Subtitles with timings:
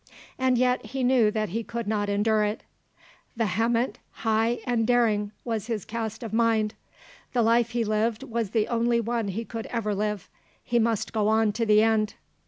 [0.39, 2.63] And yet he knew that he could not endure it.
[3.37, 6.73] 'Vehement, high, and daring' was his cast of mind.
[7.33, 10.27] The life he lived was the only one he could ever live;
[10.63, 12.15] he must go on to the end.